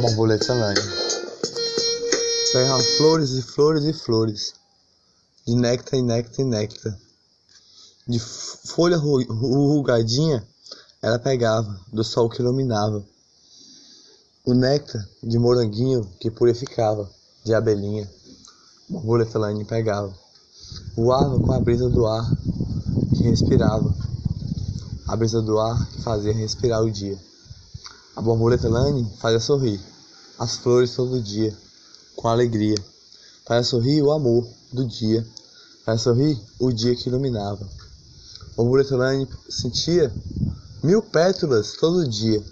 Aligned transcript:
borboleta 0.00 0.54
Lani. 0.54 0.80
Pegava 2.52 2.82
flores 2.96 3.30
e 3.32 3.42
flores 3.42 3.84
e 3.84 3.92
flores, 3.92 4.54
de 5.46 5.54
néctar 5.54 5.98
e 5.98 6.02
néctar 6.02 6.40
e 6.40 6.44
néctar. 6.44 6.98
De 8.08 8.18
folha 8.18 8.96
rugadinha, 8.96 10.46
ela 11.02 11.18
pegava 11.18 11.78
do 11.92 12.02
sol 12.02 12.30
que 12.30 12.40
iluminava. 12.40 13.04
O 14.46 14.54
néctar 14.54 15.06
de 15.22 15.38
moranguinho 15.38 16.02
que 16.18 16.30
purificava, 16.30 17.08
de 17.44 17.54
abelhinha, 17.54 18.10
borboleta 18.88 19.38
Lani 19.38 19.64
pegava. 19.66 20.12
Voava 20.96 21.38
com 21.40 21.52
a 21.52 21.60
brisa 21.60 21.90
do 21.90 22.06
ar 22.06 22.38
que 23.16 23.24
respirava, 23.24 23.94
a 25.06 25.16
brisa 25.16 25.42
do 25.42 25.58
ar 25.58 25.90
que 25.90 26.02
fazia 26.02 26.32
respirar 26.32 26.82
o 26.82 26.90
dia. 26.90 27.29
A 28.16 28.20
borboleta 28.20 28.68
Lane 28.68 29.08
fazia 29.20 29.38
sorrir 29.38 29.80
as 30.38 30.56
flores 30.56 30.94
todo 30.94 31.20
dia, 31.20 31.56
com 32.16 32.28
alegria. 32.28 32.76
Fazia 33.46 33.62
sorrir 33.62 34.02
o 34.02 34.10
amor 34.10 34.46
do 34.72 34.84
dia, 34.84 35.24
fazia 35.84 36.02
sorrir 36.02 36.40
o 36.58 36.72
dia 36.72 36.96
que 36.96 37.08
iluminava. 37.08 37.64
A 37.64 38.56
borboleta 38.56 38.96
Lane 38.96 39.28
sentia 39.48 40.12
mil 40.82 41.02
pétalas 41.02 41.74
todo 41.74 42.08
dia, 42.08 42.42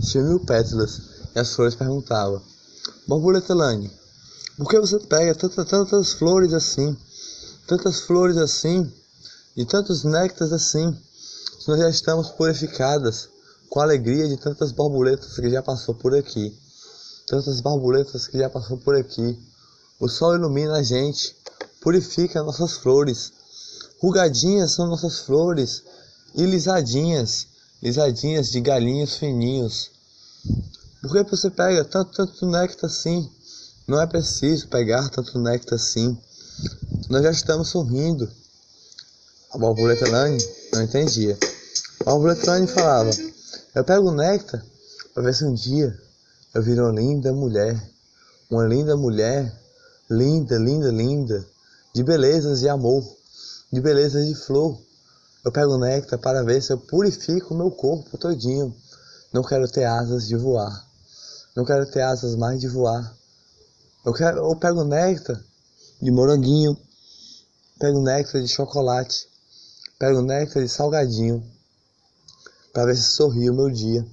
sentia 0.00 0.22
mil 0.22 0.40
pétalas, 0.40 1.00
e 1.34 1.38
as 1.38 1.52
flores 1.52 1.74
perguntavam: 1.74 2.40
Borboleta 3.06 3.54
Lane, 3.54 3.90
por 4.56 4.68
que 4.68 4.80
você 4.80 4.98
pega 5.00 5.34
tantas, 5.34 5.68
tantas 5.68 6.12
flores 6.14 6.54
assim, 6.54 6.96
tantas 7.66 8.00
flores 8.00 8.38
assim, 8.38 8.90
e 9.54 9.66
tantos 9.66 10.02
néctares 10.02 10.52
assim, 10.52 10.96
se 11.60 11.68
nós 11.68 11.78
já 11.78 11.90
estamos 11.90 12.30
purificadas? 12.30 13.33
Com 13.74 13.80
a 13.80 13.82
alegria 13.82 14.28
de 14.28 14.36
tantas 14.36 14.70
borboletas 14.70 15.34
que 15.34 15.50
já 15.50 15.60
passou 15.60 15.96
por 15.96 16.14
aqui. 16.14 16.56
Tantas 17.26 17.60
borboletas 17.60 18.28
que 18.28 18.38
já 18.38 18.48
passou 18.48 18.78
por 18.78 18.94
aqui. 18.94 19.36
O 19.98 20.08
sol 20.08 20.36
ilumina 20.36 20.76
a 20.76 20.82
gente, 20.84 21.34
purifica 21.80 22.40
nossas 22.44 22.74
flores. 22.74 23.32
Rugadinhas 24.00 24.70
são 24.70 24.86
nossas 24.86 25.18
flores 25.22 25.82
e 26.36 26.46
lisadinhas, 26.46 27.48
lisadinhas 27.82 28.48
de 28.52 28.60
galinhos 28.60 29.16
fininhos. 29.16 29.90
Por 31.02 31.10
que 31.10 31.28
você 31.28 31.50
pega 31.50 31.84
tanto, 31.84 32.12
tanto 32.12 32.46
néctar 32.46 32.88
assim? 32.88 33.28
Não 33.88 34.00
é 34.00 34.06
preciso 34.06 34.68
pegar 34.68 35.08
tanto 35.08 35.36
néctar 35.36 35.74
assim. 35.74 36.16
Nós 37.10 37.24
já 37.24 37.32
estamos 37.32 37.70
sorrindo. 37.70 38.30
A 39.50 39.58
borboleta 39.58 40.08
Lane 40.08 40.38
não 40.72 40.80
entendia. 40.80 41.36
A 42.02 42.04
borboleta 42.04 42.52
Lane 42.52 42.68
falava: 42.68 43.33
eu 43.74 43.84
pego 43.84 44.10
o 44.10 44.14
néctar 44.14 44.64
para 45.12 45.24
ver 45.24 45.34
se 45.34 45.44
um 45.44 45.52
dia 45.52 45.98
eu 46.54 46.62
viro 46.62 46.84
uma 46.84 46.92
linda 46.92 47.32
mulher. 47.32 47.76
Uma 48.48 48.64
linda 48.66 48.96
mulher, 48.96 49.52
linda, 50.08 50.56
linda, 50.56 50.90
linda, 50.90 51.44
de 51.92 52.04
belezas 52.04 52.60
de 52.60 52.68
amor, 52.68 53.02
de 53.72 53.80
belezas 53.80 54.26
de 54.26 54.34
flor. 54.36 54.78
Eu 55.44 55.50
pego 55.50 55.72
o 55.72 55.78
néctar 55.78 56.20
para 56.20 56.44
ver 56.44 56.62
se 56.62 56.72
eu 56.72 56.78
purifico 56.78 57.52
o 57.52 57.56
meu 57.56 57.70
corpo 57.72 58.16
todinho. 58.16 58.72
Não 59.32 59.42
quero 59.42 59.68
ter 59.68 59.84
asas 59.84 60.28
de 60.28 60.36
voar. 60.36 60.86
Não 61.56 61.64
quero 61.64 61.90
ter 61.90 62.02
asas 62.02 62.36
mais 62.36 62.60
de 62.60 62.68
voar. 62.68 63.12
Eu, 64.06 64.12
quero, 64.12 64.38
eu 64.38 64.56
pego 64.56 64.84
néctar 64.84 65.42
de 66.00 66.10
moranguinho, 66.12 66.76
pego 67.80 68.00
néctar 68.00 68.40
de 68.40 68.48
chocolate, 68.48 69.26
pego 69.98 70.22
néctar 70.22 70.62
de 70.62 70.68
salgadinho 70.68 71.44
para 72.74 72.86
ver 72.86 72.96
se 72.96 73.12
sorria 73.12 73.52
o 73.52 73.54
meu 73.54 73.70
dia, 73.70 74.04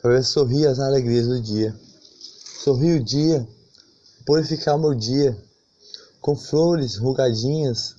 para 0.00 0.14
ver 0.14 0.24
se 0.24 0.30
sorria 0.30 0.70
as 0.70 0.80
alegrias 0.80 1.28
do 1.28 1.40
dia. 1.40 1.78
Sorri 2.64 2.94
o 2.94 3.04
dia, 3.04 3.46
purificar 4.24 4.74
o 4.74 4.80
meu 4.80 4.94
dia, 4.94 5.36
com 6.18 6.34
flores 6.34 6.96
rugadinhas, 6.96 7.94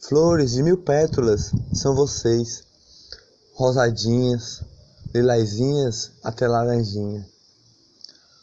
flores 0.00 0.50
de 0.50 0.64
mil 0.64 0.78
pétalas, 0.78 1.52
são 1.72 1.94
vocês, 1.94 2.64
rosadinhas, 3.54 4.62
lilazinhas 5.14 6.10
até 6.24 6.48
laranjinha. 6.48 7.24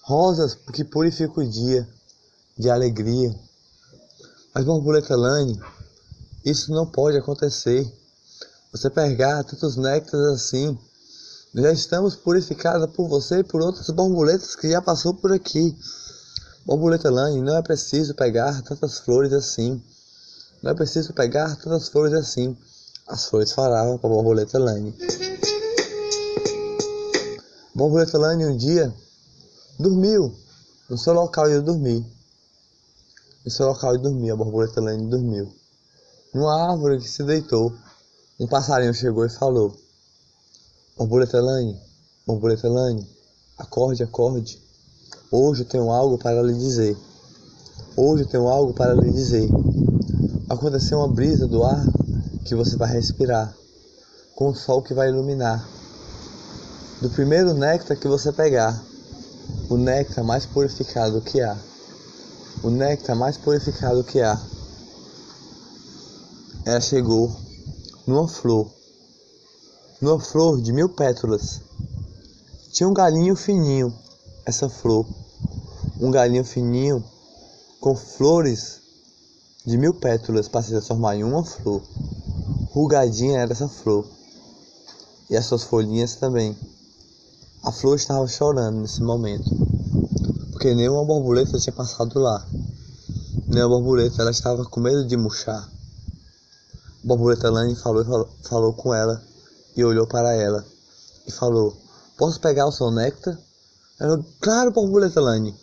Rosas 0.04 0.56
que 0.74 0.86
purificam 0.86 1.44
o 1.44 1.50
dia 1.50 1.86
de 2.58 2.70
alegria. 2.70 3.38
Mas 4.56 4.64
borboleta 4.64 5.18
Lane, 5.18 5.60
isso 6.46 6.72
não 6.72 6.86
pode 6.90 7.18
acontecer. 7.18 7.86
Você 8.78 8.92
pegar 8.92 9.44
tantos 9.44 9.76
néctares 9.76 10.28
assim. 10.28 10.78
Já 11.56 11.72
estamos 11.72 12.16
purificadas 12.16 12.88
por 12.92 13.08
você 13.08 13.40
e 13.40 13.44
por 13.44 13.60
outras 13.60 13.90
borboletas 13.90 14.56
que 14.56 14.70
já 14.70 14.80
passou 14.80 15.16
por 15.16 15.34
aqui. 15.34 15.76
Borboleta 16.64 17.10
Lane, 17.10 17.42
não 17.42 17.58
é 17.58 17.62
preciso 17.64 18.14
pegar 18.14 18.62
tantas 18.62 19.00
flores 19.00 19.34
assim. 19.34 19.82
Não 20.62 20.70
é 20.70 20.76
preciso 20.76 21.12
pegar 21.12 21.56
tantas 21.56 21.90
flores 21.90 22.14
assim. 22.14 22.56
As 23.08 23.26
flores 23.26 23.52
falavam 23.52 23.98
para 23.98 24.12
a 24.12 24.14
borboleta 24.14 24.60
Lane. 24.60 24.96
Borboleta 27.74 28.20
Lane 28.20 28.46
um 28.46 28.56
dia 28.56 28.94
dormiu 29.80 30.38
no 30.88 31.00
seu 31.00 31.14
local 31.14 31.50
de 31.50 31.62
dormir. 31.62 32.06
No 33.44 33.50
seu 33.50 33.66
local 33.66 33.98
de 33.98 34.04
dormir, 34.04 34.30
a 34.30 34.36
borboleta 34.36 34.80
Lane 34.80 35.10
dormiu. 35.10 35.52
Numa 36.32 36.70
árvore 36.70 37.00
que 37.00 37.10
se 37.10 37.24
deitou. 37.24 37.74
Um 38.40 38.46
passarinho 38.46 38.94
chegou 38.94 39.26
e 39.26 39.30
falou: 39.30 39.76
Borboleta 40.96 41.42
Lane, 41.42 41.76
borboleta 42.24 42.70
Lane, 42.70 43.04
acorde, 43.58 44.04
acorde. 44.04 44.62
Hoje 45.32 45.64
eu 45.64 45.68
tenho 45.68 45.90
algo 45.90 46.20
para 46.20 46.44
lhe 46.44 46.54
dizer. 46.54 46.96
Hoje 47.96 48.26
eu 48.26 48.28
tenho 48.28 48.48
algo 48.48 48.76
para 48.76 48.94
lhe 48.94 49.12
dizer. 49.12 49.50
Aconteceu 50.48 51.00
uma 51.00 51.08
brisa 51.08 51.48
do 51.48 51.64
ar 51.64 51.84
que 52.46 52.54
você 52.54 52.78
vai 52.78 52.92
respirar, 52.92 53.58
com 54.36 54.50
o 54.50 54.56
sol 54.56 54.84
que 54.84 54.94
vai 54.94 55.10
iluminar. 55.10 55.68
Do 57.02 57.10
primeiro 57.10 57.56
néctar 57.56 57.98
que 57.98 58.08
você 58.08 58.32
pegar, 58.32 58.80
o 59.68 59.78
néctar 59.78 60.24
mais 60.24 60.46
purificado 60.46 61.22
que 61.22 61.42
há. 61.42 61.58
O 62.62 62.70
néctar 62.70 63.16
mais 63.16 63.36
purificado 63.36 64.04
que 64.04 64.22
há. 64.22 64.40
Ela 66.66 66.80
chegou 66.80 67.47
numa 68.08 68.26
flor, 68.26 68.72
numa 70.00 70.18
flor 70.18 70.62
de 70.62 70.72
mil 70.72 70.88
pétalas. 70.88 71.60
Tinha 72.72 72.88
um 72.88 72.94
galinho 72.94 73.36
fininho, 73.36 73.94
essa 74.46 74.70
flor, 74.70 75.06
um 76.00 76.10
galinho 76.10 76.46
fininho 76.46 77.04
com 77.82 77.98
flores 77.98 78.80
de 79.66 79.78
mil 79.78 79.94
pétalas 79.94 80.48
para 80.48 80.62
se 80.62 80.70
transformar 80.70 81.18
em 81.18 81.26
uma 81.26 81.44
flor. 81.44 81.82
Rugadinha 82.72 83.40
era 83.40 83.52
essa 83.52 83.68
flor 83.68 84.08
e 85.30 85.36
as 85.36 85.46
suas 85.46 85.64
folhinhas 85.64 86.16
também. 86.16 86.58
A 87.62 87.74
flor 87.74 87.98
estava 87.98 88.26
chorando 88.28 88.80
nesse 88.80 89.04
momento, 89.04 89.50
porque 90.54 90.74
nenhuma 90.74 91.04
borboleta 91.04 91.60
tinha 91.60 91.74
passado 91.74 92.18
lá. 92.20 92.48
Nenhuma 93.48 93.76
borboleta, 93.76 94.22
ela 94.22 94.32
estava 94.32 94.64
com 94.64 94.80
medo 94.80 95.06
de 95.06 95.18
murchar. 95.18 95.77
Borboleta 97.08 97.50
Lane 97.50 97.74
falou, 97.74 98.04
falou, 98.04 98.30
falou 98.44 98.74
com 98.74 98.94
ela 98.94 99.24
e 99.78 99.82
olhou 99.82 100.06
para 100.06 100.34
ela 100.34 100.66
e 101.26 101.32
falou: 101.32 101.74
Posso 102.18 102.38
pegar 102.42 102.68
o 102.68 102.72
seu 102.72 102.92
néctar? 102.92 103.40
Ela, 103.98 104.22
claro, 104.42 104.72
Borboleta 104.72 105.22
Lane. 105.22 105.56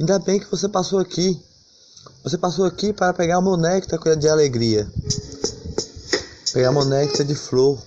Ainda 0.00 0.18
bem 0.18 0.40
que 0.40 0.50
você 0.50 0.70
passou 0.70 0.98
aqui. 0.98 1.38
Você 2.24 2.38
passou 2.38 2.64
aqui 2.64 2.90
para 2.90 3.12
pegar 3.12 3.38
o 3.38 3.42
meu 3.42 3.58
néctar 3.58 4.16
de 4.16 4.26
alegria. 4.26 4.90
Pegar 6.54 6.72
meu 6.72 6.86
néctar 6.86 7.26
de 7.26 7.34
flor. 7.34 7.78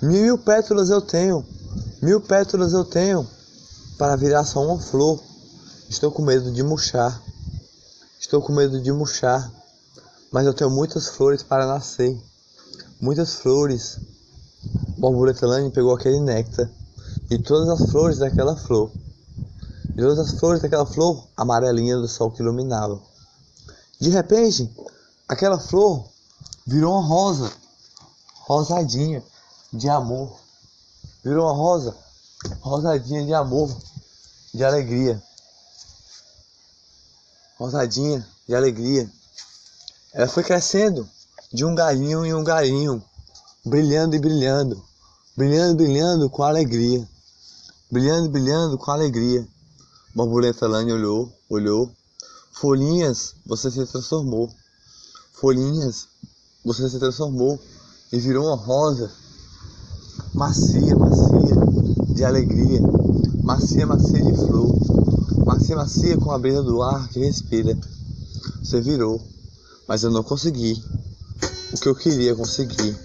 Mil 0.00 0.38
pétalas 0.38 0.88
eu 0.88 1.02
tenho. 1.02 1.44
Mil 2.00 2.18
pétalas 2.18 2.72
eu 2.72 2.86
tenho. 2.86 3.28
Para 3.98 4.16
virar 4.16 4.44
só 4.44 4.64
uma 4.64 4.80
flor. 4.80 5.22
Estou 5.90 6.10
com 6.10 6.22
medo 6.22 6.50
de 6.50 6.62
murchar. 6.62 7.22
Estou 8.18 8.40
com 8.40 8.54
medo 8.54 8.80
de 8.80 8.90
murchar 8.90 9.52
mas 10.34 10.46
eu 10.46 10.52
tenho 10.52 10.68
muitas 10.68 11.06
flores 11.06 11.44
para 11.44 11.64
nascer. 11.64 12.20
Muitas 13.00 13.36
flores. 13.36 14.00
Borboleta 14.98 15.46
Lane 15.46 15.70
pegou 15.70 15.94
aquele 15.94 16.18
néctar 16.18 16.68
e 17.30 17.38
todas 17.38 17.68
as 17.68 17.88
flores 17.88 18.18
daquela 18.18 18.56
flor. 18.56 18.90
E 19.90 19.96
todas 19.96 20.18
as 20.18 20.32
flores 20.32 20.60
daquela 20.60 20.84
flor 20.84 21.24
amarelinha 21.36 21.96
do 21.96 22.08
sol 22.08 22.32
que 22.32 22.42
iluminava. 22.42 23.00
De 24.00 24.10
repente, 24.10 24.68
aquela 25.28 25.56
flor 25.56 26.04
virou 26.66 26.94
uma 26.94 27.06
rosa, 27.06 27.52
rosadinha 28.40 29.22
de 29.72 29.88
amor. 29.88 30.36
Virou 31.22 31.44
uma 31.44 31.54
rosa, 31.54 31.96
rosadinha 32.60 33.24
de 33.24 33.32
amor, 33.32 33.72
de 34.52 34.64
alegria. 34.64 35.22
Rosadinha 37.56 38.26
de 38.48 38.54
alegria. 38.56 39.08
Ela 40.14 40.28
foi 40.28 40.44
crescendo 40.44 41.08
de 41.52 41.64
um 41.64 41.74
galinho 41.74 42.24
em 42.24 42.32
um 42.32 42.44
galinho, 42.44 43.02
brilhando 43.66 44.14
e 44.14 44.18
brilhando, 44.20 44.80
brilhando 45.36 45.82
e 45.82 45.84
brilhando 45.84 46.30
com 46.30 46.44
alegria, 46.44 47.04
brilhando 47.90 48.26
e 48.26 48.28
brilhando 48.28 48.78
com 48.78 48.92
alegria. 48.92 49.44
Borboleta 50.14 50.68
Lane 50.68 50.92
olhou, 50.92 51.32
olhou. 51.50 51.90
Folhinhas, 52.52 53.34
você 53.44 53.68
se 53.72 53.84
transformou. 53.86 54.48
Folhinhas, 55.32 56.06
você 56.64 56.88
se 56.88 57.00
transformou 57.00 57.58
e 58.12 58.18
virou 58.20 58.46
uma 58.46 58.56
rosa 58.56 59.10
macia, 60.32 60.94
macia 60.94 61.56
de 62.14 62.24
alegria, 62.24 62.80
macia, 63.42 63.84
macia 63.84 64.22
de 64.22 64.32
flor, 64.32 65.44
macia, 65.44 65.74
macia 65.74 66.16
com 66.16 66.30
a 66.30 66.38
brisa 66.38 66.62
do 66.62 66.80
ar 66.82 67.08
que 67.08 67.18
respira. 67.18 67.76
Você 68.62 68.80
virou, 68.80 69.20
mas 69.86 70.02
eu 70.02 70.10
não 70.10 70.22
consegui 70.22 70.82
o 71.72 71.78
que 71.78 71.88
eu 71.88 71.94
queria 71.94 72.34
conseguir. 72.34 72.96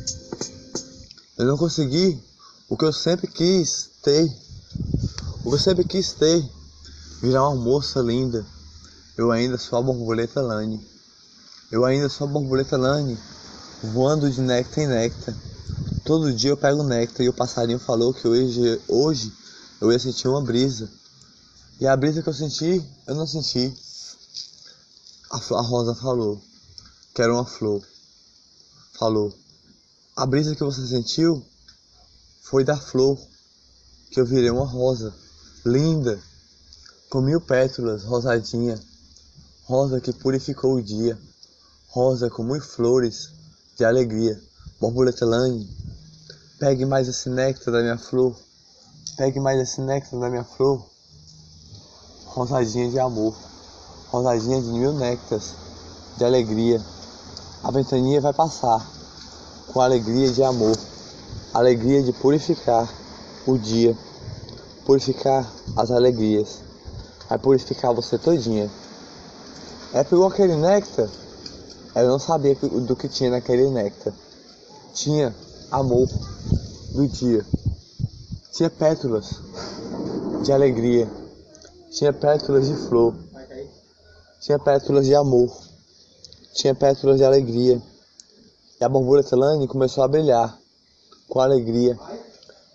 Eu 1.37 1.45
não 1.45 1.57
consegui 1.57 2.21
o 2.69 2.77
que 2.77 2.85
eu 2.85 2.93
sempre 2.93 3.27
quis 3.27 3.89
ter, 4.01 4.25
o 5.43 5.49
que 5.49 5.55
eu 5.55 5.59
sempre 5.59 5.83
quis 5.83 6.13
ter, 6.13 6.47
virar 7.21 7.47
uma 7.49 7.55
moça 7.55 7.99
linda. 7.99 8.45
Eu 9.17 9.31
ainda 9.31 9.57
sou 9.57 9.79
a 9.79 9.81
borboleta 9.81 10.41
Lane. 10.41 10.79
Eu 11.71 11.83
ainda 11.83 12.07
sou 12.09 12.27
a 12.27 12.31
borboleta 12.31 12.77
Lane, 12.77 13.17
voando 13.83 14.29
de 14.29 14.41
néctar 14.41 14.83
em 14.83 14.87
néctar. 14.87 15.35
Todo 16.05 16.33
dia 16.33 16.51
eu 16.51 16.57
pego 16.57 16.83
néctar 16.83 17.25
e 17.25 17.29
o 17.29 17.33
passarinho 17.33 17.79
falou 17.79 18.13
que 18.13 18.27
hoje, 18.27 18.81
hoje 18.87 19.33
eu 19.81 19.91
ia 19.91 19.99
sentir 19.99 20.27
uma 20.27 20.41
brisa. 20.41 20.89
E 21.79 21.87
a 21.87 21.95
brisa 21.95 22.21
que 22.21 22.29
eu 22.29 22.33
senti, 22.33 22.83
eu 23.07 23.15
não 23.15 23.27
senti. 23.27 23.73
A, 25.31 25.37
a 25.37 25.61
rosa 25.61 25.95
falou 25.95 26.41
que 27.13 27.21
era 27.21 27.33
uma 27.33 27.45
flor. 27.45 27.85
Falou. 28.93 29.33
A 30.15 30.25
brisa 30.25 30.55
que 30.55 30.63
você 30.63 30.85
sentiu 30.87 31.43
foi 32.41 32.63
da 32.63 32.77
flor, 32.77 33.17
que 34.11 34.19
eu 34.19 34.25
virei 34.25 34.49
uma 34.49 34.65
rosa, 34.65 35.13
linda, 35.65 36.19
com 37.09 37.21
mil 37.21 37.39
pétalas, 37.39 38.03
rosadinha, 38.03 38.79
rosa 39.63 40.01
que 40.01 40.11
purificou 40.13 40.75
o 40.75 40.81
dia, 40.81 41.17
rosa 41.87 42.29
com 42.29 42.43
mil 42.43 42.61
flores 42.61 43.29
de 43.77 43.85
alegria. 43.85 44.41
Borboleta 44.79 45.25
Lane, 45.25 45.67
Pegue 46.59 46.85
mais 46.85 47.07
esse 47.07 47.29
néctar 47.29 47.73
da 47.73 47.79
minha 47.81 47.97
flor. 47.97 48.35
Pegue 49.15 49.39
mais 49.39 49.61
esse 49.61 49.79
néctar 49.79 50.19
da 50.19 50.29
minha 50.29 50.43
flor. 50.43 50.85
Rosadinha 52.25 52.91
de 52.91 52.99
amor. 52.99 53.33
Rosadinha 54.09 54.61
de 54.61 54.67
mil 54.67 54.91
néctares 54.91 55.53
de 56.17 56.25
alegria. 56.25 56.83
A 57.61 57.71
ventania 57.71 58.21
vai 58.21 58.31
passar 58.31 58.85
com 59.67 59.81
alegria 59.81 60.31
de 60.31 60.41
amor. 60.41 60.77
Alegria 61.53 62.01
de 62.01 62.13
purificar 62.13 62.89
o 63.45 63.57
dia. 63.57 63.97
Purificar 64.85 65.45
as 65.75 65.91
alegrias. 65.91 66.59
Vai 67.27 67.37
purificar 67.37 67.93
você 67.93 68.17
todinha. 68.17 68.69
Ela 69.93 70.05
pegou 70.05 70.25
aquele 70.25 70.55
néctar. 70.55 71.09
Ela 71.93 72.09
não 72.09 72.19
sabia 72.19 72.55
do 72.55 72.95
que 72.95 73.09
tinha 73.09 73.29
naquele 73.29 73.69
néctar. 73.69 74.13
Tinha 74.93 75.35
amor 75.69 76.07
do 76.93 77.07
dia. 77.07 77.45
Tinha 78.53 78.69
pétalas 78.69 79.41
de 80.43 80.53
alegria. 80.53 81.09
Tinha 81.91 82.13
pétalas 82.13 82.67
de 82.67 82.75
flor. 82.75 83.13
Tinha 84.39 84.57
pétalas 84.57 85.05
de 85.05 85.13
amor. 85.13 85.68
Tinha 86.53 86.75
pétalas 86.75 87.17
de 87.17 87.23
alegria. 87.23 87.81
E 88.79 88.83
a 88.83 88.89
borboleta 88.89 89.35
Lane 89.35 89.67
começou 89.67 90.03
a 90.03 90.07
brilhar 90.07 90.57
com 91.27 91.39
alegria. 91.39 91.97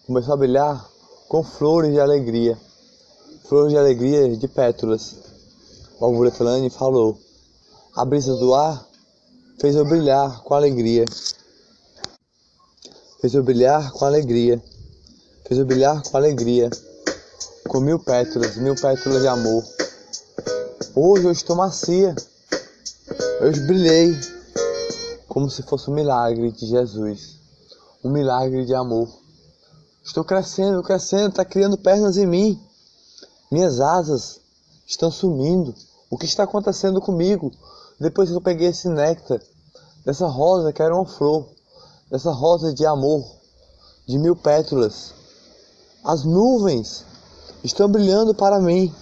Começou 0.06 0.34
a 0.34 0.36
brilhar 0.36 0.88
com 1.28 1.42
flores 1.42 1.92
de 1.92 2.00
alegria. 2.00 2.58
Flores 3.48 3.72
de 3.72 3.78
alegria 3.78 4.36
de 4.36 4.48
pétalas. 4.48 5.16
A 5.96 6.00
borboleta 6.00 6.44
Lane 6.44 6.70
falou. 6.70 7.18
A 7.94 8.04
brisa 8.04 8.34
do 8.36 8.54
ar 8.54 8.86
fez 9.58 9.74
eu 9.74 9.84
brilhar 9.84 10.42
com 10.42 10.54
alegria 10.54 11.04
fez 13.24 13.32
eu 13.32 13.42
brilhar 13.42 13.90
com 13.92 14.04
alegria, 14.04 14.62
fez 15.48 15.58
eu 15.58 15.64
brilhar 15.64 16.02
com 16.02 16.14
alegria, 16.14 16.68
com 17.66 17.80
mil 17.80 17.98
pétalas, 17.98 18.58
mil 18.58 18.74
pétalas 18.74 19.22
de 19.22 19.28
amor. 19.28 19.64
Hoje 20.94 21.24
eu 21.24 21.32
estou 21.32 21.56
macia, 21.56 22.14
eu 23.40 23.50
brilhei 23.66 24.14
como 25.28 25.50
se 25.50 25.62
fosse 25.62 25.90
um 25.90 25.94
milagre 25.94 26.52
de 26.52 26.66
Jesus, 26.66 27.38
um 28.02 28.10
milagre 28.10 28.64
de 28.64 28.74
amor. 28.74 29.08
Estou 30.04 30.24
crescendo, 30.24 30.82
crescendo, 30.82 31.28
está 31.28 31.44
criando 31.44 31.78
pernas 31.78 32.16
em 32.16 32.26
mim. 32.26 32.60
Minhas 33.50 33.80
asas 33.80 34.40
estão 34.86 35.10
sumindo. 35.10 35.74
O 36.10 36.18
que 36.18 36.26
está 36.26 36.44
acontecendo 36.44 37.00
comigo 37.00 37.50
depois 37.98 38.28
que 38.28 38.36
eu 38.36 38.40
peguei 38.40 38.68
esse 38.68 38.88
néctar 38.88 39.40
dessa 40.04 40.26
rosa 40.26 40.72
que 40.72 40.82
era 40.82 40.94
uma 40.94 41.06
flor? 41.06 41.48
essa 42.10 42.30
rosa 42.30 42.72
de 42.72 42.86
amor 42.86 43.24
de 44.06 44.18
mil 44.18 44.36
pétalas. 44.36 45.12
As 46.04 46.24
nuvens 46.24 47.04
estão 47.62 47.88
brilhando 47.88 48.34
para 48.34 48.60
mim. 48.60 48.94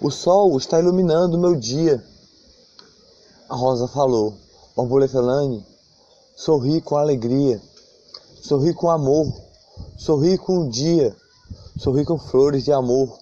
O 0.00 0.10
sol 0.10 0.56
está 0.56 0.80
iluminando 0.80 1.36
o 1.36 1.40
meu 1.40 1.54
dia. 1.54 2.02
A 3.52 3.54
rosa 3.54 3.86
falou. 3.86 4.32
Borboleta 4.74 5.20
Lane, 5.20 5.62
sorri 6.34 6.80
com 6.80 6.96
alegria, 6.96 7.60
sorri 8.40 8.72
com 8.72 8.88
amor, 8.88 9.30
sorri 9.98 10.38
com 10.38 10.60
o 10.60 10.70
dia, 10.70 11.14
sorri 11.78 12.02
com 12.02 12.18
flores 12.18 12.64
de 12.64 12.72
amor. 12.72 13.14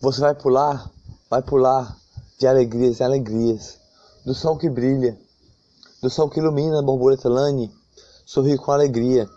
Você 0.00 0.18
vai 0.18 0.34
pular, 0.34 0.90
vai 1.28 1.42
pular 1.42 1.94
de 2.38 2.46
alegrias 2.46 3.00
e 3.00 3.02
alegrias, 3.02 3.78
do 4.24 4.34
sol 4.34 4.56
que 4.56 4.70
brilha, 4.70 5.20
do 6.00 6.08
sol 6.08 6.30
que 6.30 6.40
ilumina 6.40 6.78
a 6.78 6.82
borboleta 6.82 7.28
Lane 7.28 7.70
sorrir 8.24 8.56
com 8.56 8.72
alegria. 8.72 9.28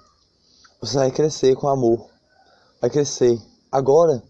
Você 0.79 0.95
vai 0.95 1.11
crescer 1.11 1.53
com 1.53 1.67
amor. 1.67 2.07
Vai 2.79 2.89
crescer. 2.89 3.37
Agora, 3.69 4.23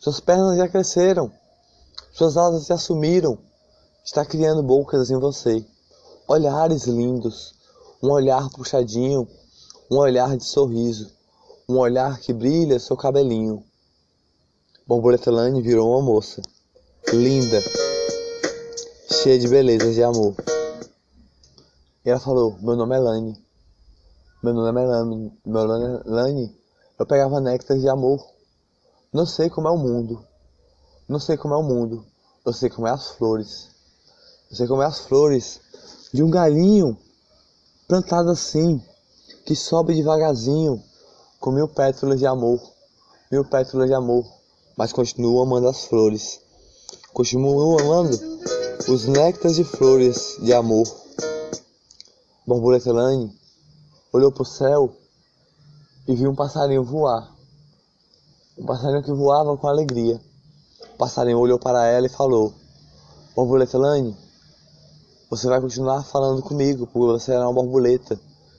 suas 0.00 0.18
pernas 0.18 0.58
já 0.58 0.66
cresceram. 0.66 1.30
Suas 2.10 2.36
asas 2.36 2.66
já 2.66 2.76
sumiram. 2.76 3.38
Está 4.04 4.24
criando 4.24 4.62
bocas 4.62 5.10
em 5.10 5.18
você. 5.18 5.64
Olhares 6.26 6.84
lindos. 6.84 7.54
Um 8.02 8.10
olhar 8.10 8.48
puxadinho. 8.50 9.28
Um 9.90 9.96
olhar 9.98 10.36
de 10.36 10.44
sorriso. 10.44 11.10
Um 11.68 11.78
olhar 11.78 12.18
que 12.18 12.32
brilha 12.32 12.78
seu 12.78 12.96
cabelinho. 12.96 13.62
Borboleta 14.86 15.30
Lane 15.30 15.60
virou 15.60 15.90
uma 15.90 16.02
moça. 16.02 16.40
Linda. 17.12 17.60
Cheia 19.22 19.38
de 19.38 19.48
belezas 19.48 19.96
e 19.96 20.02
amor. 20.02 20.34
E 22.04 22.10
ela 22.10 22.20
falou: 22.20 22.56
Meu 22.60 22.74
nome 22.74 22.96
é 22.96 22.98
Lane. 22.98 23.48
Meu 24.42 24.54
nome 24.54 24.80
é 24.80 24.86
Lani, 24.86 25.32
meu 25.44 25.66
nome 25.66 25.84
é 25.84 26.02
Lani. 26.08 26.56
Eu 26.98 27.04
pegava 27.04 27.40
néctar 27.40 27.76
de 27.76 27.88
amor. 27.88 28.24
Não 29.12 29.26
sei 29.26 29.50
como 29.50 29.66
é 29.68 29.70
o 29.70 29.76
mundo. 29.76 30.24
Não 31.08 31.18
sei 31.18 31.36
como 31.36 31.54
é 31.54 31.56
o 31.56 31.62
mundo. 31.62 32.04
Eu 32.46 32.52
sei 32.52 32.70
como 32.70 32.86
é 32.86 32.92
as 32.92 33.08
flores. 33.08 33.70
Como 34.66 34.82
é 34.82 34.86
as 34.86 35.00
flores 35.00 35.60
de 36.12 36.22
um 36.22 36.30
galinho 36.30 36.96
plantado 37.86 38.30
assim, 38.30 38.82
que 39.44 39.54
sobe 39.54 39.94
devagarzinho, 39.94 40.82
com 41.38 41.50
mil 41.50 41.68
pétalas 41.68 42.18
de 42.18 42.26
amor. 42.26 42.60
Mil 43.30 43.44
pétalas 43.44 43.88
de 43.88 43.94
amor. 43.94 44.24
Mas 44.76 44.92
continuo 44.92 45.40
amando 45.40 45.68
as 45.68 45.84
flores. 45.84 46.40
Continuo 47.12 47.78
amando 47.80 48.18
os 48.88 49.06
néctares 49.06 49.56
de 49.56 49.64
flores 49.64 50.36
de 50.40 50.52
amor. 50.52 50.86
Borboleta 52.46 52.92
Lane 52.92 53.36
olhou 54.12 54.32
para 54.32 54.42
o 54.42 54.46
céu 54.46 54.94
e 56.06 56.14
viu 56.14 56.30
um 56.30 56.34
passarinho 56.34 56.82
voar. 56.82 57.34
Um 58.56 58.64
passarinho 58.64 59.02
que 59.02 59.12
voava 59.12 59.56
com 59.56 59.68
alegria. 59.68 60.20
O 60.94 60.96
passarinho 60.96 61.38
olhou 61.38 61.58
para 61.58 61.86
ela 61.86 62.06
e 62.06 62.10
falou: 62.10 62.54
Borboleta 63.34 63.76
Lane, 63.76 64.16
você 65.30 65.46
vai 65.46 65.60
continuar 65.60 66.02
falando 66.04 66.42
comigo, 66.42 66.86
porque 66.86 67.20
você 67.20 67.32
era 67.32 67.46
uma 67.46 67.52
borboleta 67.52 68.18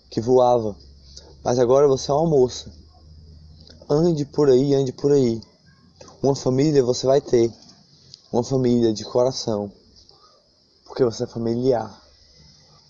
que 0.10 0.22
voava. 0.22 0.76
Mas 1.44 1.58
agora 1.58 1.88
você 1.88 2.12
é 2.12 2.14
uma 2.14 2.30
moça. 2.30 2.72
Ande 3.90 4.24
por 4.26 4.50
aí, 4.50 4.76
ande 4.76 4.92
por 4.92 5.12
aí. 5.12 5.42
Uma 6.22 6.36
família 6.36 6.84
você 6.84 7.08
vai 7.08 7.22
ter. 7.22 7.52
Uma 8.32 8.44
família 8.44 8.94
de 8.94 9.04
coração. 9.04 9.72
Porque 10.86 11.04
você 11.04 11.24
é 11.24 11.28
familiar. 11.28 12.02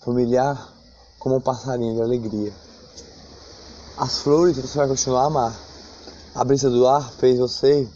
Familiar 0.00 0.74
como 1.18 1.36
um 1.36 1.40
passarinho 1.40 1.94
de 1.94 2.02
alegria. 2.02 2.52
As 3.96 4.18
flores 4.18 4.56
você 4.56 4.76
vai 4.76 4.88
continuar 4.88 5.22
a 5.22 5.26
amar. 5.26 5.60
A 6.34 6.44
brisa 6.44 6.68
do 6.68 6.86
ar 6.86 7.10
fez 7.12 7.38
você 7.38 7.88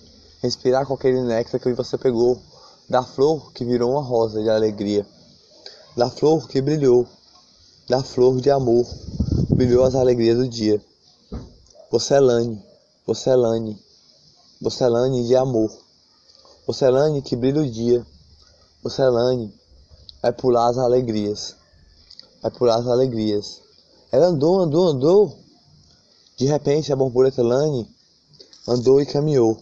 respirar 0.42 0.86
com 0.86 0.94
aquele 0.94 1.22
néctar 1.22 1.60
que 1.60 1.72
você 1.72 1.96
pegou 1.96 2.40
da 2.88 3.02
flor 3.02 3.52
que 3.52 3.64
virou 3.64 3.92
uma 3.92 4.02
rosa 4.02 4.42
de 4.42 4.50
alegria, 4.50 5.06
da 5.96 6.10
flor 6.10 6.48
que 6.48 6.60
brilhou, 6.60 7.06
da 7.88 8.02
flor 8.02 8.40
de 8.40 8.50
amor, 8.50 8.84
brilhou 9.50 9.84
as 9.84 9.94
alegrias 9.94 10.36
do 10.36 10.48
dia. 10.48 10.82
Você 11.90 12.14
é 12.14 12.20
Lane, 12.20 12.60
você 13.06 13.30
é 13.30 13.36
Lane, 13.36 13.78
você 14.60 14.82
é 14.82 14.88
Lane 14.88 15.26
de 15.26 15.36
amor. 15.36 15.70
O 16.66 16.72
Celane 16.72 17.20
que 17.20 17.36
brilha 17.36 17.60
o 17.60 17.70
dia. 17.70 18.04
O 18.82 18.88
Celane 18.88 19.54
vai 20.22 20.32
pular 20.32 20.70
as 20.70 20.78
alegrias. 20.78 21.54
Vai 22.40 22.50
pular 22.50 22.76
as 22.76 22.86
alegrias. 22.86 23.60
Ela 24.10 24.28
andou, 24.28 24.60
andou, 24.60 24.88
andou. 24.88 25.38
De 26.38 26.46
repente 26.46 26.90
a 26.90 26.96
borboleta 26.96 27.42
Lane 27.42 27.86
andou 28.66 29.00
e 29.00 29.04
caminhou. 29.04 29.58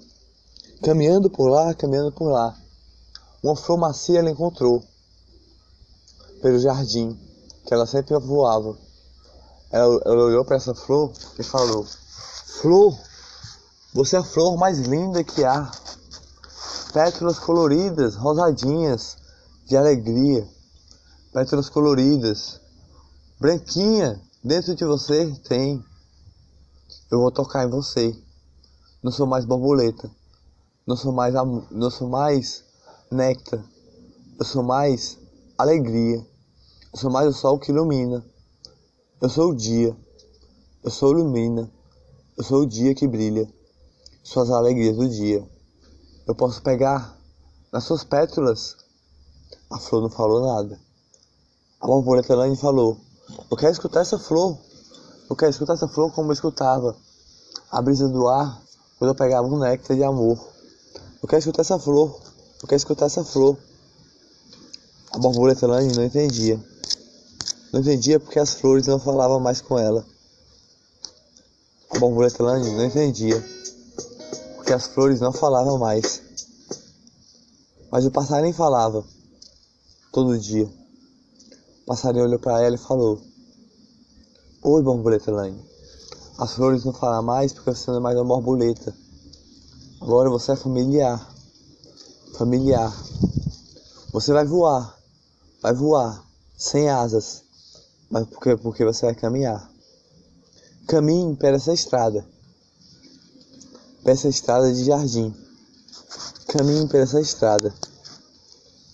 Caminhando 0.80 1.28
por 1.28 1.48
lá, 1.48 1.74
caminhando 1.74 2.12
por 2.12 2.30
lá. 2.30 2.56
Uma 3.42 3.56
flor 3.56 3.78
macia 3.78 4.20
ela 4.20 4.30
encontrou 4.30 4.84
pelo 6.42 6.58
jardim, 6.58 7.16
que 7.64 7.72
ela 7.72 7.86
sempre 7.86 8.18
voava. 8.18 8.76
Ela, 9.70 10.02
ela 10.04 10.24
olhou 10.24 10.44
para 10.44 10.56
essa 10.56 10.74
flor 10.74 11.12
e 11.38 11.42
falou: 11.42 11.86
Flor, 12.60 12.98
você 13.94 14.16
é 14.16 14.18
a 14.18 14.24
flor 14.24 14.58
mais 14.58 14.78
linda 14.80 15.24
que 15.24 15.44
há. 15.44 15.70
Pétalas 16.92 17.38
coloridas, 17.38 18.16
rosadinhas, 18.16 19.16
de 19.66 19.76
alegria. 19.76 20.46
Pétalas 21.32 21.70
coloridas, 21.70 22.60
branquinha, 23.40 24.20
dentro 24.44 24.74
de 24.74 24.84
você 24.84 25.32
tem. 25.48 25.82
Eu 27.10 27.20
vou 27.20 27.30
tocar 27.30 27.64
em 27.64 27.70
você. 27.70 28.14
Não 29.02 29.10
sou 29.10 29.26
mais 29.26 29.44
borboleta. 29.46 30.10
Não 30.86 30.96
sou 30.96 31.12
mais 31.12 31.32
não 31.70 31.90
sou 31.90 32.08
mais 32.08 32.64
néctar. 33.10 33.64
Eu 34.38 34.44
sou 34.44 34.62
mais 34.62 35.16
alegria. 35.56 36.26
Eu 36.92 36.98
sou 36.98 37.10
mais 37.10 37.26
o 37.26 37.32
sol 37.32 37.58
que 37.58 37.72
ilumina. 37.72 38.22
Eu 39.18 39.28
sou 39.30 39.50
o 39.50 39.56
dia. 39.56 39.96
Eu 40.84 40.90
sou 40.90 41.12
ilumina. 41.12 41.70
Eu 42.36 42.44
sou 42.44 42.60
o 42.60 42.66
dia 42.66 42.94
que 42.94 43.08
brilha. 43.08 43.48
Suas 44.22 44.50
alegrias 44.50 44.94
do 44.96 45.08
dia. 45.08 45.42
Eu 46.26 46.34
posso 46.34 46.60
pegar 46.62 47.16
nas 47.72 47.84
suas 47.84 48.04
pétalas. 48.04 48.76
A 49.70 49.78
flor 49.78 50.02
não 50.02 50.10
falou 50.10 50.42
nada. 50.54 50.78
A 51.80 51.86
borboleta 51.86 52.34
Lane 52.34 52.56
falou: 52.56 52.98
Eu 53.50 53.56
quero 53.56 53.72
escutar 53.72 54.02
essa 54.02 54.18
flor. 54.18 54.58
Eu 55.30 55.34
quero 55.34 55.50
escutar 55.50 55.72
essa 55.72 55.88
flor 55.88 56.12
como 56.12 56.28
eu 56.28 56.34
escutava 56.34 56.94
a 57.70 57.80
brisa 57.80 58.06
do 58.06 58.28
ar 58.28 58.60
quando 58.98 59.12
eu 59.12 59.14
pegava 59.14 59.48
um 59.48 59.58
néctar 59.58 59.96
de 59.96 60.04
amor. 60.04 60.38
Eu 61.22 61.28
quero 61.28 61.38
escutar 61.38 61.62
essa 61.62 61.78
flor. 61.78 62.20
Eu 62.62 62.68
quero 62.68 62.76
escutar 62.76 63.06
essa 63.06 63.24
flor. 63.24 63.56
A 65.14 65.18
borboleta 65.18 65.66
Lane 65.66 65.94
não 65.94 66.04
entendia. 66.04 66.58
Não 67.70 67.80
entendia 67.80 68.18
porque 68.18 68.38
as 68.38 68.54
flores 68.54 68.86
não 68.86 68.98
falavam 68.98 69.38
mais 69.38 69.60
com 69.60 69.78
ela. 69.78 70.06
A 71.90 71.98
borboleta 71.98 72.42
Lane 72.42 72.70
não 72.70 72.86
entendia 72.86 73.44
porque 74.56 74.72
as 74.72 74.86
flores 74.86 75.20
não 75.20 75.30
falavam 75.30 75.76
mais. 75.76 76.22
Mas 77.90 78.06
o 78.06 78.10
passarinho 78.10 78.54
falava 78.54 79.04
todo 80.10 80.38
dia. 80.38 80.64
O 81.82 81.86
passarinho 81.86 82.24
olhou 82.24 82.38
para 82.38 82.62
ela 82.62 82.74
e 82.74 82.78
falou: 82.78 83.20
Oi, 84.62 84.82
borboleta 84.82 85.30
Lane. 85.30 85.62
As 86.38 86.54
flores 86.54 86.86
não 86.86 86.94
falam 86.94 87.22
mais 87.22 87.52
porque 87.52 87.74
você 87.74 87.90
não 87.90 87.98
é 87.98 88.00
mais 88.00 88.16
uma 88.16 88.24
borboleta. 88.24 88.96
Agora 90.00 90.30
você 90.30 90.52
é 90.52 90.56
familiar. 90.56 91.30
Familiar. 92.32 92.90
Você 94.10 94.32
vai 94.32 94.46
voar 94.46 95.01
vai 95.62 95.72
voar 95.72 96.26
sem 96.58 96.90
asas, 96.90 97.44
mas 98.10 98.26
porque, 98.26 98.56
porque 98.56 98.84
você 98.84 99.06
vai 99.06 99.14
caminhar. 99.14 99.70
Caminhe 100.88 101.36
por 101.36 101.54
essa 101.54 101.72
estrada, 101.72 102.26
por 104.02 104.10
essa 104.10 104.28
estrada 104.28 104.72
de 104.72 104.84
jardim. 104.84 105.32
Caminhe 106.48 106.88
por 106.88 107.00
essa 107.00 107.20
estrada, 107.20 107.72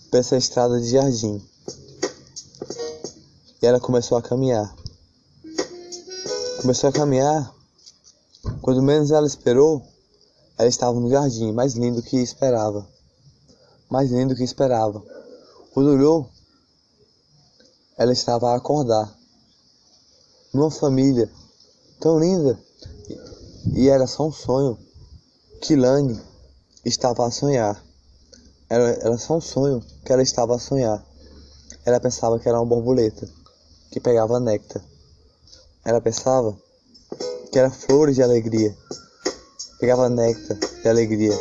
por 0.09 0.19
essa 0.19 0.37
estrada 0.37 0.79
de 0.79 0.91
jardim. 0.91 1.43
E 3.61 3.65
ela 3.65 3.79
começou 3.79 4.17
a 4.17 4.21
caminhar. 4.21 4.73
Começou 6.61 6.89
a 6.89 6.93
caminhar. 6.93 7.53
Quando 8.61 8.81
menos 8.81 9.11
ela 9.11 9.27
esperou, 9.27 9.85
ela 10.57 10.69
estava 10.69 10.97
no 10.97 11.09
jardim, 11.09 11.51
mais 11.51 11.73
lindo 11.73 12.01
que 12.01 12.17
esperava. 12.17 12.87
Mais 13.89 14.11
lindo 14.11 14.35
que 14.35 14.43
esperava. 14.43 15.03
Quando 15.73 15.89
olhou, 15.89 16.29
ela 17.99 18.13
estava 18.13 18.51
a 18.51 18.55
acordar. 18.55 19.13
Numa 20.53 20.71
família 20.71 21.29
tão 21.99 22.17
linda. 22.17 22.57
E 23.73 23.89
era 23.89 24.07
só 24.07 24.25
um 24.25 24.31
sonho 24.31 24.77
que 25.61 25.75
Lani 25.75 26.17
estava 26.85 27.27
a 27.27 27.29
sonhar. 27.29 27.83
Era, 28.69 28.91
era 28.91 29.17
só 29.17 29.35
um 29.35 29.41
sonho 29.41 29.83
que 30.05 30.13
ela 30.13 30.23
estava 30.23 30.55
a 30.55 30.59
sonhar. 30.59 31.05
Ela 31.85 31.99
pensava 31.99 32.39
que 32.39 32.47
era 32.47 32.57
uma 32.57 32.65
borboleta 32.65 33.27
que 33.91 33.99
pegava 33.99 34.39
néctar. 34.39 34.81
Ela 35.83 35.99
pensava 35.99 36.57
que 37.51 37.59
era 37.59 37.69
flores 37.69 38.15
de 38.15 38.23
alegria. 38.23 38.73
Pegava 39.77 40.07
néctar 40.07 40.57
de 40.57 40.87
alegria. 40.87 41.37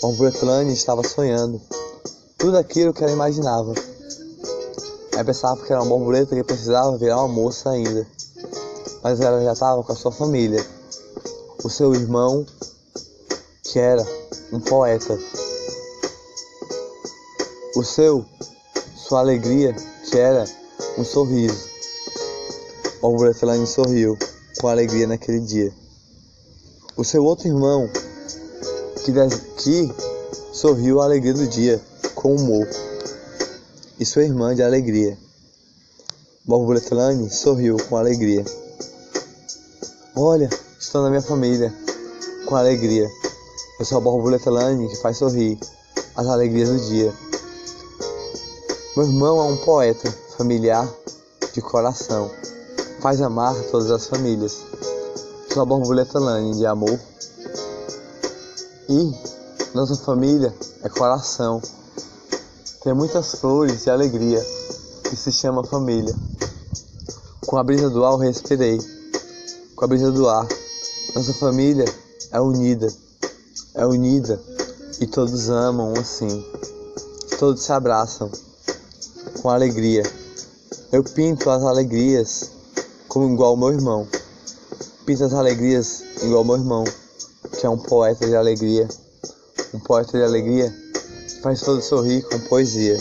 Borboleta 0.00 0.46
Lani 0.46 0.72
estava 0.72 1.06
sonhando. 1.06 1.60
Tudo 2.38 2.56
aquilo 2.56 2.94
que 2.94 3.04
ela 3.04 3.12
imaginava. 3.12 3.74
Aí 5.18 5.24
pensava 5.24 5.60
que 5.66 5.72
era 5.72 5.82
uma 5.82 5.88
borboleta 5.88 6.36
que 6.36 6.44
precisava 6.44 6.96
virar 6.96 7.16
uma 7.16 7.26
moça 7.26 7.70
ainda. 7.70 8.06
Mas 9.02 9.20
ela 9.20 9.42
já 9.42 9.52
estava 9.52 9.82
com 9.82 9.90
a 9.90 9.96
sua 9.96 10.12
família. 10.12 10.64
O 11.64 11.68
seu 11.68 11.92
irmão, 11.92 12.46
que 13.64 13.80
era 13.80 14.06
um 14.52 14.60
poeta. 14.60 15.18
O 17.74 17.82
seu, 17.82 18.24
sua 18.94 19.18
alegria, 19.18 19.74
que 20.08 20.16
era 20.16 20.44
um 20.96 21.04
sorriso. 21.04 21.68
A 22.98 23.00
borboleta 23.00 23.44
Lane 23.44 23.66
sorriu 23.66 24.16
com 24.60 24.68
alegria 24.68 25.08
naquele 25.08 25.40
dia. 25.40 25.74
O 26.96 27.02
seu 27.02 27.24
outro 27.24 27.48
irmão, 27.48 27.90
que, 29.04 29.12
que 29.56 29.92
sorriu 30.52 31.00
a 31.00 31.06
alegria 31.06 31.34
do 31.34 31.48
dia 31.48 31.80
com 32.14 32.36
humor 32.36 32.68
e 33.98 34.06
sua 34.06 34.22
irmã 34.22 34.54
de 34.54 34.62
alegria. 34.62 35.18
Borboleta 36.44 36.94
Lane 36.94 37.28
sorriu 37.30 37.76
com 37.88 37.96
alegria. 37.96 38.44
Olha, 40.14 40.48
estou 40.78 41.02
na 41.02 41.10
minha 41.10 41.22
família, 41.22 41.74
com 42.46 42.54
alegria. 42.54 43.08
Eu 43.78 43.84
sou 43.84 43.98
a 43.98 44.00
borboleta 44.00 44.50
que 44.88 44.96
faz 44.96 45.18
sorrir 45.18 45.58
as 46.16 46.26
alegrias 46.26 46.68
do 46.68 46.78
dia. 46.86 47.12
Meu 48.96 49.06
irmão 49.06 49.40
é 49.40 49.44
um 49.44 49.56
poeta 49.56 50.10
familiar 50.36 50.88
de 51.52 51.60
coração. 51.60 52.30
Faz 53.00 53.20
amar 53.20 53.54
todas 53.70 53.90
as 53.90 54.06
famílias. 54.06 54.58
Sou 55.52 55.62
a 55.62 55.66
borboleta 55.66 56.18
Lane 56.18 56.56
de 56.56 56.66
amor. 56.66 56.98
E 58.88 59.12
nossa 59.74 59.96
família 59.96 60.54
é 60.82 60.88
coração 60.88 61.60
tem 62.82 62.94
muitas 62.94 63.34
flores 63.34 63.82
de 63.82 63.90
alegria 63.90 64.40
que 65.02 65.16
se 65.16 65.32
chama 65.32 65.64
família. 65.64 66.14
Com 67.44 67.56
a 67.56 67.64
brisa 67.64 67.90
do 67.90 68.04
ar 68.04 68.12
eu 68.12 68.18
respirei. 68.18 68.78
Com 69.74 69.84
a 69.84 69.88
brisa 69.88 70.12
do 70.12 70.28
ar, 70.28 70.46
nossa 71.14 71.32
família 71.34 71.84
é 72.30 72.40
unida, 72.40 72.92
é 73.74 73.84
unida 73.84 74.40
e 75.00 75.06
todos 75.06 75.48
amam 75.50 75.92
assim. 75.94 76.44
Todos 77.38 77.62
se 77.62 77.72
abraçam 77.72 78.30
com 79.42 79.50
alegria. 79.50 80.04
Eu 80.92 81.02
pinto 81.02 81.50
as 81.50 81.62
alegrias 81.64 82.50
como 83.08 83.32
igual 83.32 83.56
meu 83.56 83.72
irmão. 83.72 84.06
Pinto 85.04 85.24
as 85.24 85.32
alegrias 85.32 86.02
igual 86.22 86.44
meu 86.44 86.56
irmão, 86.56 86.84
que 87.58 87.66
é 87.66 87.68
um 87.68 87.78
poeta 87.78 88.26
de 88.26 88.36
alegria. 88.36 88.86
Um 89.74 89.80
poeta 89.80 90.16
de 90.16 90.22
alegria 90.22 90.87
faz 91.42 91.60
todo 91.60 91.80
sorrir 91.82 92.22
com 92.22 92.38
poesia, 92.40 92.96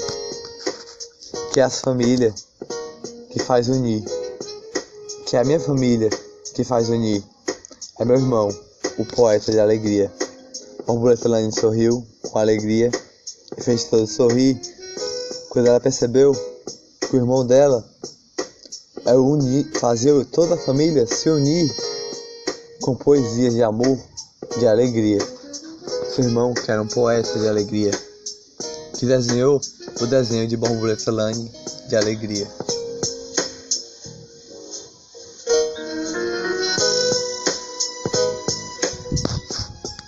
que 1.54 1.60
é 1.60 1.64
a 1.64 1.70
família 1.70 2.34
que 3.32 3.40
faz 3.40 3.68
unir, 3.68 4.04
que 5.26 5.36
é 5.36 5.40
a 5.40 5.44
minha 5.44 5.60
família 5.60 6.10
que 6.54 6.64
faz 6.64 6.90
unir, 6.90 7.24
é 8.00 8.06
meu 8.06 8.18
irmão, 8.18 8.50
o 8.98 9.06
poeta 9.06 9.52
de 9.52 9.60
alegria. 9.60 10.12
Borboleta 10.86 11.28
Lane 11.28 11.52
sorriu 11.52 12.06
com 12.30 12.40
alegria 12.40 12.92
e 13.58 13.62
fez 13.62 13.86
todo 13.86 14.08
sorrir. 14.08 14.60
Quando 15.50 15.68
ela 15.68 15.80
percebeu 15.80 16.34
que 17.02 17.16
o 17.16 17.18
irmão 17.18 17.46
dela 17.46 17.84
é 19.06 19.16
unir, 19.16 19.70
fazer 19.80 20.26
toda 20.26 20.56
a 20.56 20.58
família 20.58 21.06
se 21.08 21.30
unir 21.30 21.74
com 22.82 22.96
poesias 22.96 23.54
de 23.54 23.64
amor, 23.64 23.98
de 24.60 24.68
alegria. 24.68 25.20
Seu 26.14 26.24
irmão, 26.24 26.54
que 26.54 26.72
era 26.72 26.82
um 26.82 26.88
poeta 26.88 27.38
de 27.40 27.48
alegria 27.48 28.07
que 28.98 29.06
desenhou 29.06 29.62
o 30.02 30.06
desenho 30.06 30.48
de 30.48 30.58
borboleta 30.58 31.12
Lane 31.12 31.52
de 31.88 31.96
alegria. 31.96 32.48